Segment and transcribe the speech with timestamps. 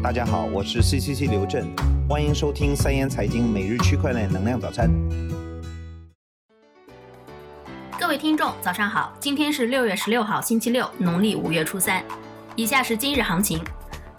[0.00, 1.68] 大家好，我是 CCC 刘震，
[2.08, 4.88] 欢迎收听三言财经每日区块链能量早餐。
[7.98, 12.02] 各位听众，早上好，今天是六月十六号，星期六，农历五月初三。
[12.54, 13.60] 以下是今日行情，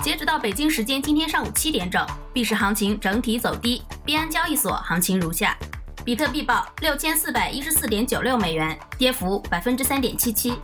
[0.03, 3.81] 截止到北京时间今天上午七点整，币市行情整体走低。
[4.03, 5.57] 币安交易所行情如下：
[6.03, 10.55] 比特币报六千四百一十四点九六美元，跌幅百分之三点七七；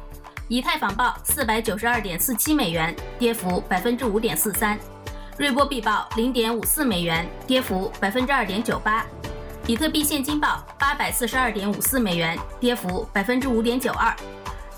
[0.49, 4.77] 以太坊报四百九十二点四七美元，跌幅百分之五点四三。
[5.37, 9.03] 瑞波币报零点五四美元，跌幅百分之二点九八；
[9.65, 14.15] 比特币现金报八百四十二点五四美元，跌幅百分之五点九二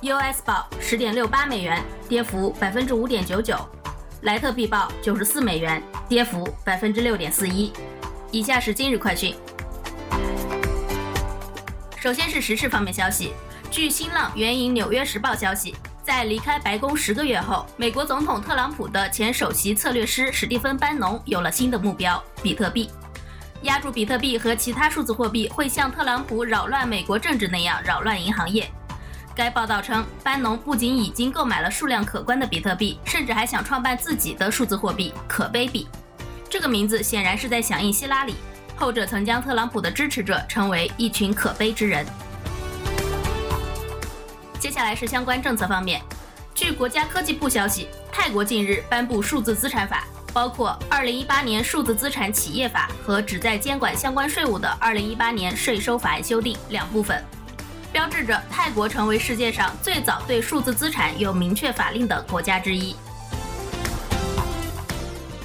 [0.02, 3.56] ；US 报十点六八美元，跌幅百分之五点九九；
[4.22, 7.72] 莱特币报九十四美元，跌幅百分之六点四一。
[8.32, 9.36] 以下是今日快讯。
[11.98, 13.32] 首先是时事方面消息，
[13.70, 15.76] 据新浪援引《纽约时报》消息。
[16.08, 22.90] 在离开白宫十个月后，美国总统特朗普的前首席策略师史蒂芬·班农有了新的目标——比特币。
[23.64, 28.72] 压住比特币和其他数字货币会像特朗普扰乱美国政治那样扰乱银行业。
[29.36, 35.90] 该报道称，班农不仅已经购买了数量可观的比特币，甚至还想创办自己的数字货币“可悲币”。
[36.50, 38.36] 这个名字显然是在响应希拉里，
[38.78, 42.06] 后者曾将特朗普的支持者称为一群可悲之人。
[44.68, 46.02] 接下来是相关政策方面。
[46.54, 57.24] 据国家科技部消息，泰国近日颁布数字资产法，包括2018年数字资产企业法和旨在监管相关税务的2018年税收法案修订两部分，
[57.94, 62.94] 标志着泰国成为世界上最早对数字资产有明确法令的国家之一。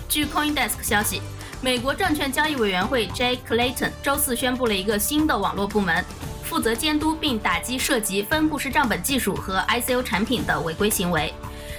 [0.08, 1.22] 据 CoinDesk 消息，
[1.60, 6.04] 美国证券交易委员会 Jay Clayton 周四宣布了一个新的网络部门。
[6.52, 11.32] 负责监督并打击涉及分布式账本技术和 ICO 产品的违规行为，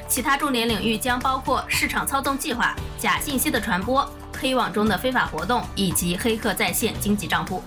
[0.07, 4.03] 其他重点领域将包括市场操纵计划、假信息的传播、
[4.35, 7.63] 黑网中的非法活动以及黑客在线经济账户。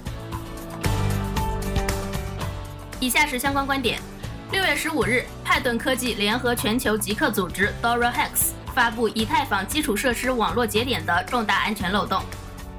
[2.99, 4.01] 以下是相关观点：
[4.51, 12.21] 六月十五日，派顿科技联合全球极客组织 DoraHex 发布以太坊基础设施网络节点的重大安全漏洞。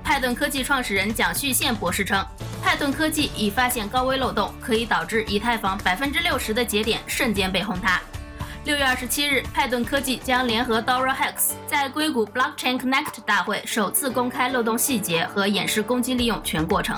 [0.03, 2.21] 派顿科技创始人蒋旭宪博士称。
[2.62, 8.01] 派顿科技已发现高危漏洞，可以导致以太坊百分之六十的节点瞬间被轰塌。
[8.66, 16.97] 六月二十七日，派顿科技将联合 DoraHex 在硅谷 Blockchain Connect 大会首次公开漏洞细节和演示攻击利用全过程。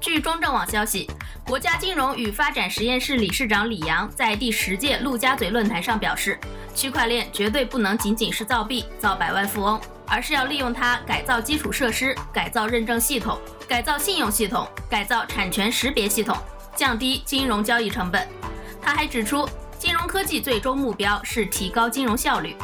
[0.00, 1.10] 据中证网消息，
[1.46, 6.38] 国家金融与发展实验室理事长李阳在第十届陆家嘴论坛上表示，
[6.74, 9.80] 区块链绝对不能仅仅是造币、造百万富翁。
[10.10, 13.38] 而是要利用它改造基础设施、改造认证系统、
[13.68, 16.36] 改造信用系统、改造产权识别系统，
[16.74, 18.26] 降低金融交易成本。
[18.82, 22.56] 他还指出，金融科技最终目标是提高金融效率。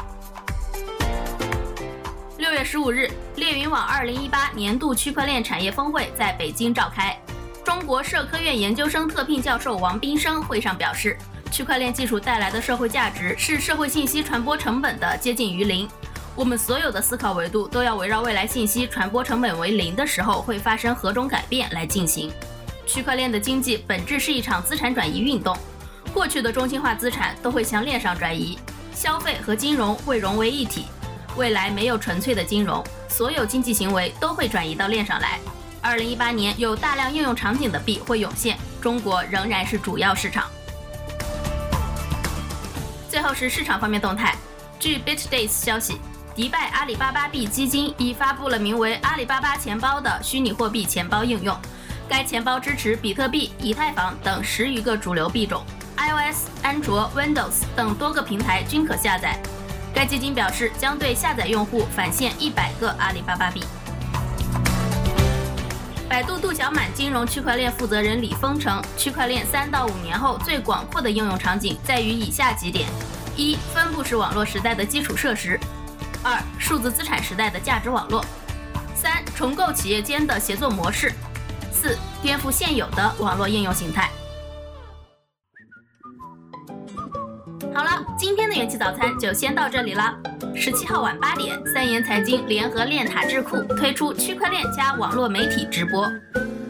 [2.38, 7.16] 六月十五日，猎云网二零一八年度区块链产业峰会在北京召开。
[7.64, 11.16] 中国社科院研究生特聘教授王斌生会上表示，
[11.52, 15.88] 区块链技术带来的社会价值是社会信息传播成本的接近于零。
[16.36, 22.30] 我们所有的思考维度都要围绕未来信息传播成本为零的时候会发生何种改变来进行。
[22.86, 25.56] 区块链的经济本质是一场资产转移运动，
[26.12, 28.58] 过去的中心化资产都会向链上转移，
[28.94, 30.84] 消费和金融会融为一体。
[31.38, 35.40] 未来没有纯粹的金融，所有经济行为都会转移到链上来。
[35.80, 40.44] 二零一八年有大量应用场景的币会涌现，中国仍然是主要市场。
[43.08, 44.36] 最后是市场方面动态，
[44.78, 45.98] 据 BitDays 消息。
[46.36, 51.58] 迪拜阿里巴巴币基金已发布了名为“阿里巴巴钱包”的虚拟货币钱包应用。
[52.06, 55.64] 该钱包支持比特币、以太坊等十余个主流币种
[55.96, 59.40] ，iOS、安卓、Windows 等多个平台均可下载。
[59.94, 63.64] 该基金表示，将对下载用户返现一百个阿里巴巴币。
[66.06, 72.86] 百度度小满金融区块链负责人李峰称，区块链三到五年后最广阔的应用场景在于以下几点：
[73.36, 75.58] 一、分布式网络时代的基础设施。
[76.26, 78.20] 二、数字资产时代的价值网络；
[78.96, 81.08] 三、重构企业间的协作模式；
[81.70, 84.10] 四、颠覆现有的网络应用形态。
[87.72, 90.16] 好了，今天的元气早餐就先到这里了。
[90.52, 96.10] 十七号晚八点，三言财经联合链塔智库推出区块链加网络媒体直播。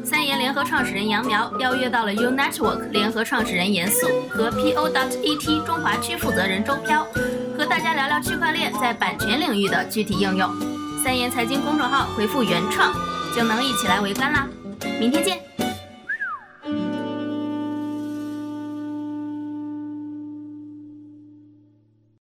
[0.04, 4.86] 三言联合创始人杨苗邀约到了 U Network 联合创始人严肃和 P O.
[5.22, 7.06] E T 中华区负责人周飘。
[7.56, 10.50] 和大家聊聊区块链在版权领域的具体应用。
[11.02, 12.92] 三言财经公众号回复“原创”
[13.34, 14.46] 就能一起来围观啦！
[15.00, 15.65] 明天见。